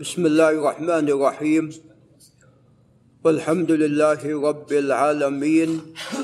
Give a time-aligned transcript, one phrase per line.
[0.00, 1.64] بسم الله الرحمن الرحيم.
[3.20, 5.70] والحمد لله رب العالمين.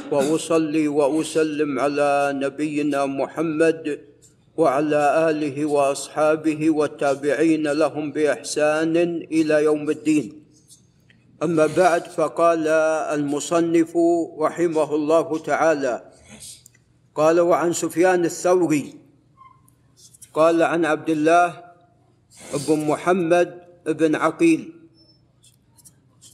[0.09, 4.01] وأصلي وأسلم على نبينا محمد
[4.57, 8.97] وعلى آله وأصحابه والتابعين لهم بإحسان
[9.29, 10.27] إلى يوم الدين.
[11.45, 12.65] أما بعد فقال
[13.13, 13.93] المصنف
[14.41, 15.95] رحمه الله تعالى
[17.13, 18.97] قال وعن سفيان الثوري
[20.33, 21.49] قال عن عبد الله
[22.69, 24.73] بن محمد بن عقيل.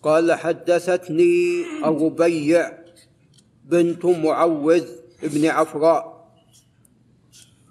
[0.03, 2.79] قال حدثتني الربيع
[3.65, 4.87] بنت معوذ
[5.23, 6.13] بن عفراء.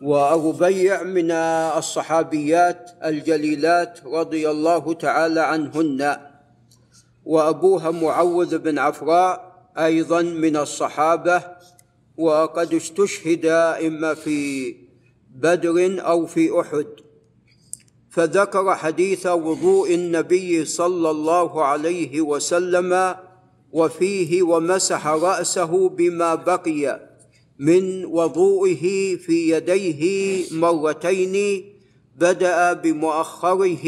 [0.01, 1.31] والربيع من
[1.77, 6.17] الصحابيات الجليلات رضي الله تعالى عنهن.
[7.25, 11.43] وأبوها معوذ بن عفراء أيضا من الصحابة.
[12.17, 13.45] وقد استشهد
[13.85, 14.75] إما في
[15.35, 16.87] بدر أو في أحد.
[18.11, 23.15] فذكر حديث وضوء النبي صلى الله عليه وسلم
[23.71, 27.11] وفيه ومسح رأسه بما بقي
[27.59, 31.65] من وضوئه في يديه مرتين
[32.15, 33.87] بدأ بمؤخره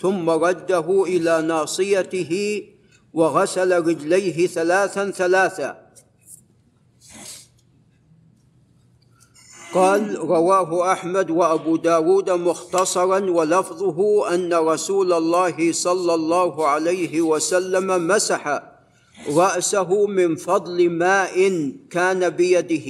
[0.00, 2.62] ثم رده إلى ناصيته
[3.12, 5.86] وغسل رجليه ثلاثا ثلاثا.
[9.74, 18.62] قال رواه أحمد وأبو داود مختصرا ولفظه أن رسول الله صلى الله عليه وسلم مسح
[19.28, 22.88] رأسه من فضل ماء كان بيده.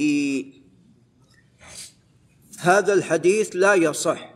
[2.59, 4.33] هذا الحديث لا يصح.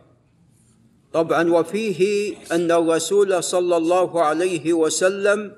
[1.12, 5.52] طبعا وفيه أن الرسول صلى الله عليه وسلم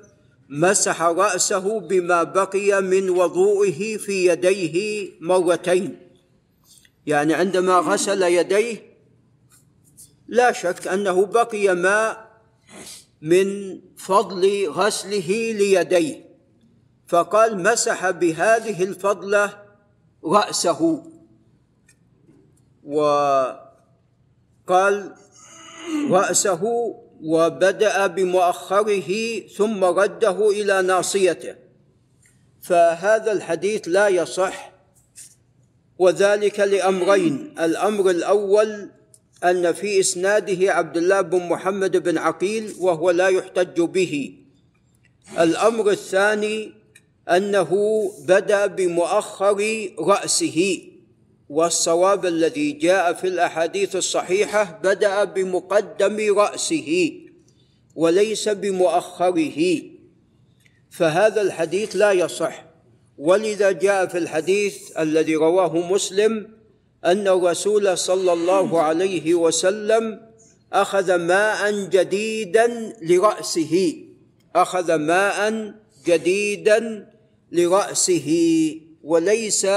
[0.49, 6.04] مسح رأسه بما بقي من وضوئه في يديه مرتين.
[7.05, 8.95] يعني عندما غسل يديه
[10.27, 12.25] لا شك أنه بقي ماء
[13.21, 16.25] من فضل غسله ليديه
[17.07, 19.65] فقال مسح بهذه الفضلة
[20.25, 21.03] رأسه.
[22.83, 23.55] وقال
[26.09, 26.61] رأسه.
[27.21, 31.55] وبدأ بمؤخره ثم رده إلى ناصيته.
[32.61, 34.74] فهذا الحديث لا يصح
[35.99, 37.55] وذلك لأمرين.
[37.59, 38.89] الأمر الأول
[39.43, 44.33] أن في إسناده عبد الله بن محمد بن عقيل وهو لا يحتج به.
[45.39, 46.73] الأمر الثاني
[47.29, 47.71] أنه
[48.27, 50.81] بدأ بمؤخر رأسه
[51.49, 57.11] والصواب الذي جاء في الأحاديث الصحيحة بدأ بمقدم رأسه
[57.95, 59.81] وليس بمؤخره.
[60.91, 62.65] فهذا الحديث لا يصح.
[63.17, 66.47] ولذا جاء في الحديث الذي رواه مسلم
[67.05, 70.21] أن الرسول صلى الله عليه وسلم
[70.73, 73.95] أخذ ماء جديدا لرأسه.
[74.55, 75.73] أخذ ماء
[76.05, 77.07] جديدا
[77.51, 78.29] لرأسه
[79.03, 79.67] وليس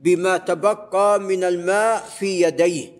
[0.00, 2.98] بما تبقى من الماء في يديه.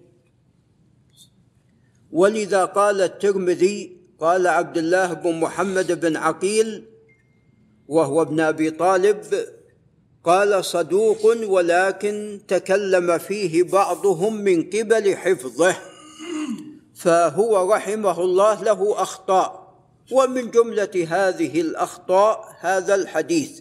[2.13, 6.85] ولذا قال الترمذي قال عبد الله بن محمد بن عقيل
[7.89, 9.25] وهو ابن أبي طالب
[10.25, 15.77] قال صدوق ولكن تكلم فيه بعضهم من قبل حفظه.
[16.95, 19.75] فهو رحمه الله له أخطاء
[20.13, 23.61] ومن جملة هذه الأخطاء هذا الحديث.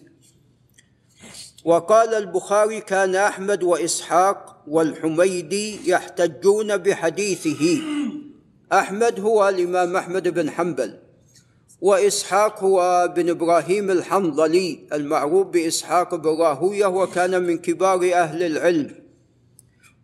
[1.64, 7.82] وقال البخاري كان أحمد وإسحاق والحميدي يحتجون بحديثه.
[8.72, 11.07] أحمد هو الإمام أحمد بن حنبل.
[11.80, 18.94] وإسحاق هو بن إبراهيم الحنظلي المعروف بإسحاق بن راهوية وكان من كبار أهل العلم.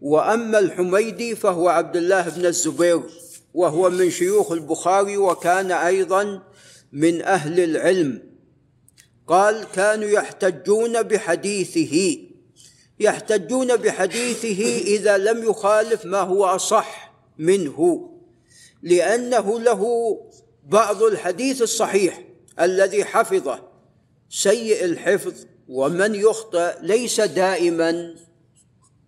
[0.01, 3.03] وأما الحميدي فهو عبد الله بن الزبير
[3.55, 6.43] وهو من شيوخ البخاري وكان أيضا
[6.93, 8.23] من أهل العلم.
[9.27, 12.19] قال كانوا يحتجون بحديثه
[13.01, 18.11] يحتجون بحديثه إذا لم يخالف ما هو أصح منه
[18.83, 19.85] لأنه له
[20.65, 22.23] بعض الحديث الصحيح
[22.61, 23.63] الذي حفظه
[24.31, 25.35] سيء الحفظ
[25.69, 28.15] ومن يخطئ ليس دائما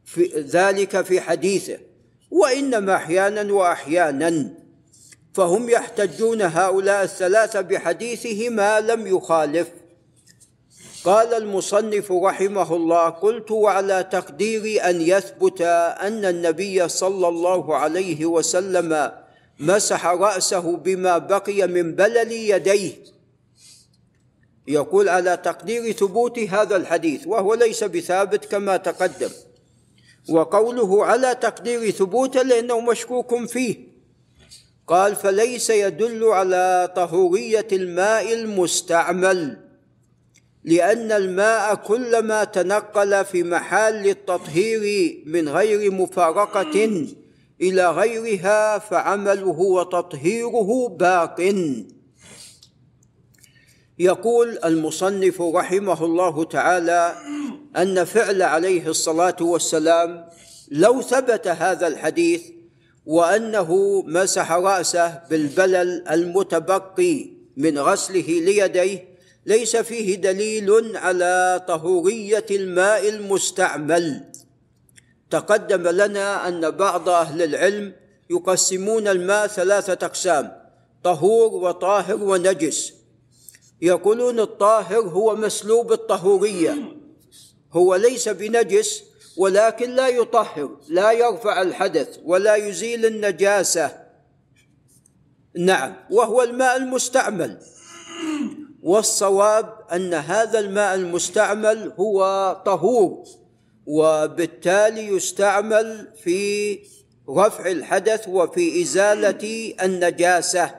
[0.05, 1.79] في ذلك في حديثه
[2.31, 4.51] وإنما أحيانا واحيانا.
[5.35, 9.69] فهم يحتجون هؤلاء الثلاثه بحديثه ما لم يخالف.
[11.05, 15.61] قال المصنف رحمه الله قلت وعلى تقدير أن يثبت
[16.01, 19.13] أن النبي صلى الله عليه وسلم
[19.59, 22.93] مسح رأسه بما بقي من بلل يديه.
[24.69, 29.31] يقول على تقدير ثبوت هذا الحديث وهو ليس بثابت كما تقدم.
[30.29, 33.77] وقوله على تقدير ثبوته لأنه مشكوك فيه.
[34.87, 39.59] قال فليس يدل على طهورية الماء المستعمل
[40.65, 47.07] لأن الماء كلما تنقل في محل التطهير من غير مفارقة.
[47.61, 51.55] إلى غيرها فعمله وتطهيره باق.
[53.99, 57.15] يقول المصنف رحمه الله تعالى
[57.77, 60.29] أن فعل عليه الصلاة والسلام
[60.71, 62.43] لو ثبت هذا الحديث
[63.07, 69.17] وأنه مسح رأسه بالبلل المتبقي من غسله ليديه
[69.47, 74.25] ليس فيه دليل على طهورية الماء المستعمل.
[75.31, 77.93] تقدم لنا أن بعض أهل العلم
[78.31, 80.53] يقسمون الماء ثلاثة أقسام
[81.05, 82.93] طهور وطاهر ونجس.
[83.83, 86.75] يقولون الطاهر هو مسلوب الطهورية.
[87.73, 89.03] هو ليس بنجس
[89.37, 94.07] ولكن لا يطهر لا يرفع الحدث ولا يزيل النجاسة.
[95.59, 97.59] نعم وهو الماء المستعمل.
[98.83, 103.25] والصواب أن هذا الماء المستعمل هو طهور.
[103.87, 106.79] وبالتالي يستعمل في
[107.29, 110.75] رفع الحدث وفي إزالة النجاسة.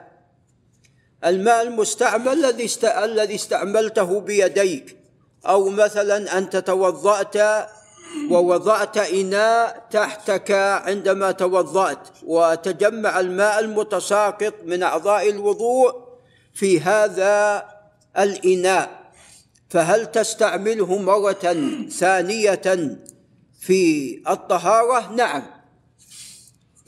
[1.24, 4.96] الماء المستعمل الذي الذي استعملته بيديك
[5.46, 7.36] أو مثلا انت توضات
[8.30, 10.50] ووضعت إناء تحتك
[10.86, 15.94] عندما توضأت وتجمع الماء المتساقط من أعضاء الوضوء
[16.54, 17.64] في هذا
[18.18, 19.07] الإناء.
[19.68, 21.56] فهل تستعمله مرة
[21.88, 22.96] ثانية
[23.60, 25.42] في الطهارة؟ نعم.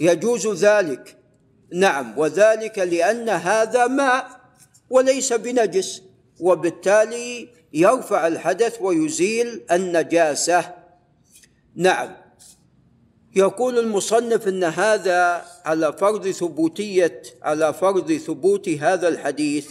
[0.01, 1.17] يجوز ذلك.
[1.73, 4.41] نعم وذلك لأن هذا ماء
[4.91, 6.03] وليس بنجس
[6.41, 10.75] وبالتالي يرفع الحدث ويزيل النجاسة.
[11.75, 12.17] نعم.
[13.37, 19.69] يقول المصنف إن هذا على فرض ثبوتية على فرض ثبوت هذا الحديث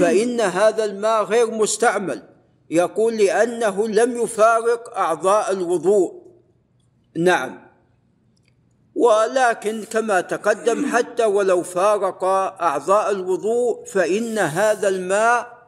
[0.00, 2.31] فإن هذا الماء غير مستعمل.
[2.70, 6.22] يقول لأنه لم يفارق أعضاء الوضوء.
[7.16, 7.72] نعم.
[8.94, 15.58] ولكن كما تقدم حتى ولو فارق أعضاء الوضوء فإن هذا الماء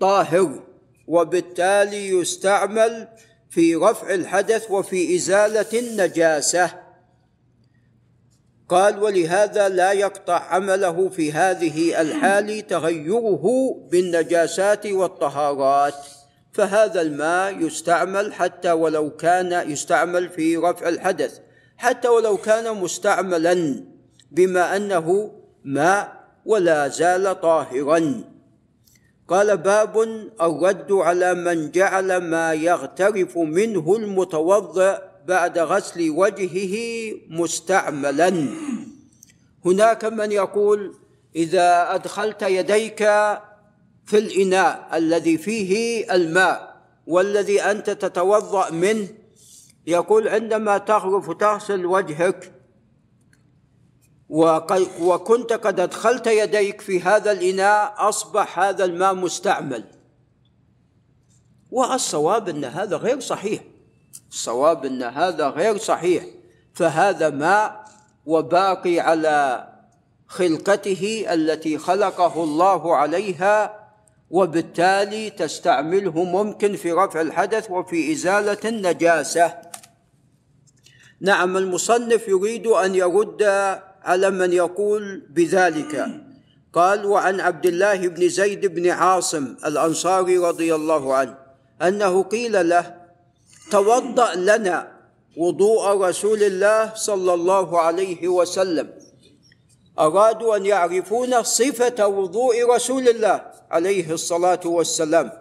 [0.00, 0.62] طاهر
[1.06, 3.08] وبالتالي يستعمل
[3.50, 6.70] في رفع الحدث وفي إزالة النجاسة.
[8.68, 16.19] قال ولهذا لا يقطع عمله في هذه الحال تغيره بالنجاسات والطهارات.
[16.52, 21.38] فهذا الماء يستعمل حتى ولو كان يستعمل في رفع الحدث
[21.76, 23.84] حتى ولو كان مستعملا
[24.30, 25.32] بما أنه
[25.64, 28.24] ماء ولا زال طاهرا.
[29.28, 29.98] قال باب
[30.40, 36.76] الرد على من جعل ما يغترف منه المتوضئ بعد غسل وجهه
[37.28, 38.48] مستعملا.
[39.64, 40.94] هناك من يقول
[41.36, 43.08] إذا أدخلت يديك
[44.10, 46.76] في الإناء الذي فيه الماء
[47.06, 49.08] والذي أنت تتوضأ منه.
[49.86, 52.52] يقول عندما تغرف تغسل وجهك.
[55.00, 59.84] وكنت قد أدخلت يديك في هذا الإناء أصبح هذا الماء مستعمل.
[61.70, 63.62] والصواب أن هذا غير صحيح.
[64.30, 66.24] الصواب أن هذا غير صحيح.
[66.74, 67.84] فهذا ماء
[68.26, 69.68] وباقي على
[70.26, 73.79] خلقته التي خلقه الله عليها
[74.30, 79.54] وبالتالي تستعمله ممكن في رفع الحدث وفي إزالة النجاسة.
[81.20, 83.42] نعم المصنف يريد أن يرد
[84.02, 86.06] على من يقول بذلك.
[86.72, 91.34] قال وعن عبد الله بن زيد بن عاصم الأنصاري رضي الله عنه
[91.82, 92.94] أنه قيل له
[93.70, 94.92] توضأ لنا
[95.36, 98.90] وضوء رسول الله صلى الله عليه وسلم.
[99.98, 103.49] أرادوا أن يعرفون صفة وضوء رسول الله.
[103.70, 105.32] عليه الصلاة والسلام.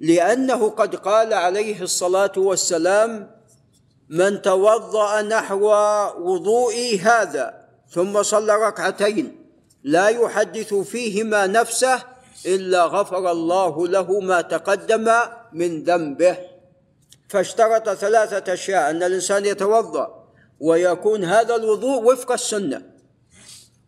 [0.00, 3.30] لأنه قد قال عليه الصلاة والسلام
[4.08, 5.74] من توضأ نحو
[6.18, 9.46] وضوئي هذا ثم صلى ركعتين
[9.84, 12.02] لا يحدث فيهما نفسه
[12.46, 15.12] إلا غفر الله له ما تقدم
[15.52, 16.36] من ذنبه.
[17.28, 20.24] فاشترط ثلاثة أشياء أن الإنسان يتوضأ
[20.60, 22.82] ويكون هذا الوضوء وفق السنة.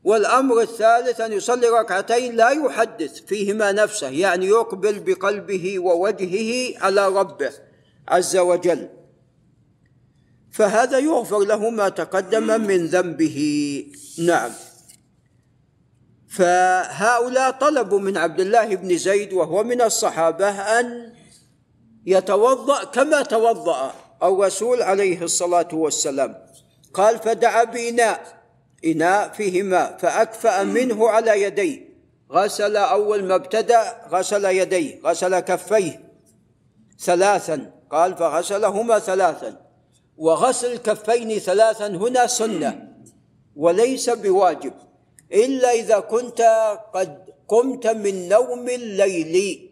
[0.05, 7.53] والأمر الثالث أن يصلي ركعتين لا يحدث فيهما نفسه يعني يقبل بقلبه ووجهه على ربه
[8.09, 8.89] عز وجل.
[10.53, 13.39] فهذا يغفر له ما تقدم من ذنبه.
[14.19, 14.51] نعم.
[16.29, 21.15] فهؤلاء طلبوا من عبد الله بن زيد وهو من الصحابة أن
[22.07, 26.47] يتوضأ كما توضأ الرسول عليه الصلاة والسلام.
[26.95, 28.42] قال فدعا بإناء.
[28.85, 31.93] إناء فيه ماء فأكفأ منه على يديه
[32.33, 36.12] غسل أول ما ابتدأ غسل يديه غسل كفيه
[37.01, 37.71] ثلاثا.
[37.91, 39.61] قال فغسلهما ثلاثا.
[40.17, 42.89] وغسل الكفين ثلاثا هنا سنة.
[43.57, 44.73] وليس بواجب.
[45.33, 46.41] إلا إذا كنت
[46.95, 49.69] قد قمت من نوم الليل.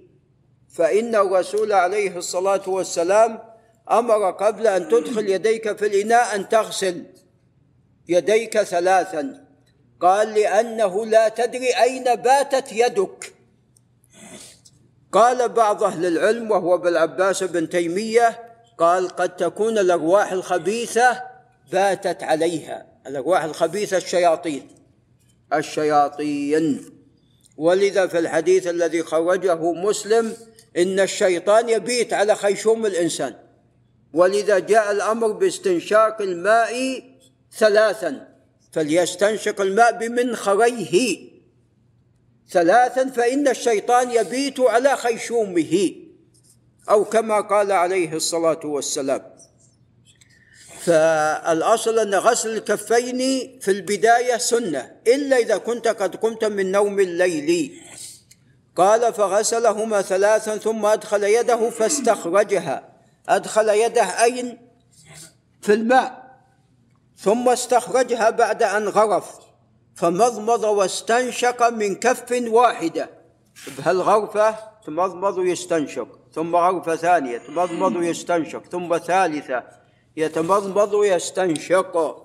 [0.74, 3.38] فإن الرسول عليه الصلاة والسلام
[3.90, 7.04] أمر قبل أن تدخل يديك في الإناء أن تغسل.
[8.08, 9.46] يديك ثلاثا.
[10.00, 13.34] قال لأنه لا تدري أين باتت يدك.
[15.12, 18.38] قال بعض أهل العلم وهو بالعباس بن تيمية
[18.78, 21.22] قال قد تكون الأرواح الخبيثة
[21.72, 22.86] باتت عليها.
[23.06, 24.68] الأرواح الخبيثة الشياطين.
[25.52, 26.84] الشياطين.
[27.56, 30.36] ولذا في الحديث الذي خرجه مسلم
[30.76, 33.34] إن الشيطان يبيت على خيشوم الإنسان.
[34.12, 37.02] ولذا جاء الأمر باستنشاق الماء
[37.56, 38.28] ثلاثا.
[38.72, 41.30] فليستنشق الماء بمنخريه
[42.50, 45.94] ثلاثا فإن الشيطان يبيت على خيشومه.
[46.90, 49.22] أو كما قال عليه الصلاة والسلام.
[50.80, 53.18] فالأصل أن غسل الكفين
[53.60, 54.96] في البداية سنة.
[55.06, 57.80] إلا إذا كنت قد قمت من نوم الليل.
[58.76, 62.88] قال فغسلهما ثلاثا ثم أدخل يده فاستخرجها.
[63.28, 64.58] أدخل يده أين؟
[65.62, 66.19] في الماء.
[67.22, 69.38] ثم استخرجها بعد أن غرف
[69.94, 73.10] فمضمض واستنشق من كف واحدة.
[73.78, 79.64] بهالغرفة تمضمض ويستنشق ثم غرفة ثانية تمضمض ويستنشق ثم ثالثة
[80.16, 82.16] يتمضمض ويستنشق.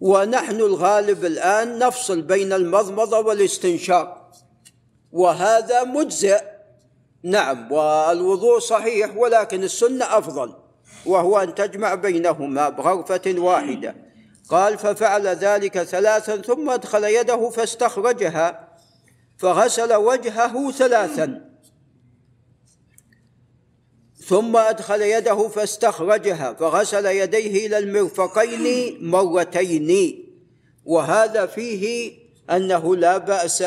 [0.00, 4.30] ونحن الغالب الآن نفصل بين المضمضة والاستنشاق.
[5.12, 6.40] وهذا مجزئ.
[7.22, 10.63] نعم والوضوء صحيح ولكن السنة أفضل.
[11.06, 13.94] وهو أن تجمع بينهما بغرفة واحدة.
[14.48, 18.68] قال ففعل ذلك ثلاثا ثم أدخل يده فاستخرجها
[19.38, 21.50] فغسل وجهه ثلاثا.
[24.26, 30.20] ثم أدخل يده فاستخرجها فغسل يديه إلى المرفقين مرتين.
[30.84, 32.12] وهذا فيه
[32.50, 33.64] أنه لا بأس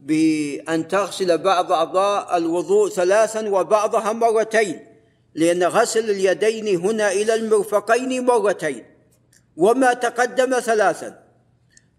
[0.00, 4.89] بأن تغسل بعض أعضاء الوضوء ثلاثا وبعضها مرتين.
[5.34, 8.84] لأن غسل اليدين هنا إلى المرفقين مرتين
[9.56, 11.24] وما تقدم ثلاثا.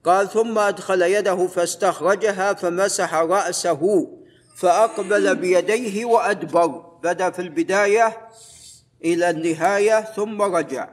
[0.05, 4.07] قال ثم أدخل يده فاستخرجها فمسح رأسه
[4.57, 6.67] فأقبل بيديه وأدبر.
[7.03, 8.29] بدأ في البداية
[9.05, 10.89] إلى النهاية ثم رجع.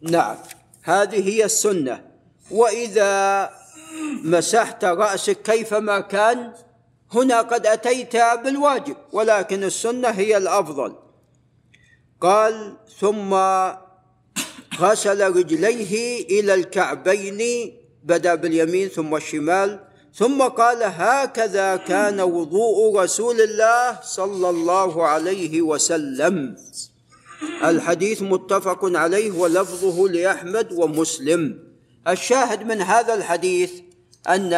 [0.00, 0.36] نعم
[0.82, 2.04] هذه هي السنة.
[2.50, 3.50] وإذا
[4.22, 6.52] مسحت رأسك كيفما كان؟
[7.14, 10.94] هنا قد أتيت بالواجب ولكن السنة هي الأفضل.
[12.20, 13.34] قال ثم
[14.80, 17.72] غسل رجليه إلى الكعبين
[18.04, 19.80] بدأ باليمين ثم الشمال
[20.14, 26.56] ثم قال هكذا كان وضوء رسول الله صلى الله عليه وسلم.
[27.64, 31.58] الحديث متفق عليه ولفظه لأحمد ومسلم.
[32.08, 33.72] الشاهد من هذا الحديث
[34.28, 34.52] أن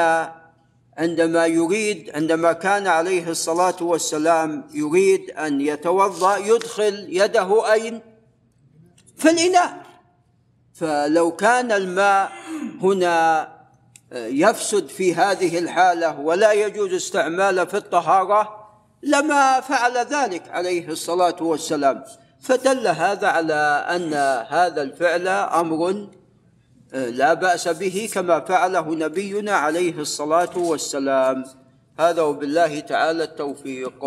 [0.98, 8.00] عندما يريد عندما كان عليه الصلاة والسلام يريد أن يتوضأ يدخل يده أين؟
[9.16, 9.82] في الإناء
[10.74, 12.32] فلو كان الماء
[12.82, 13.48] هنا
[14.12, 18.68] يفسد في هذه الحالة ولا يجوز استعماله في الطهارة
[19.02, 22.04] لما فعل ذلك عليه الصلاة والسلام
[22.40, 24.14] فدل هذا على أن
[24.48, 26.08] هذا الفعل أمر
[26.92, 31.44] لا بأس به كما فعله نبينا عليه الصلاة والسلام.
[31.98, 34.04] هذا وبالله تعالى التوفيق.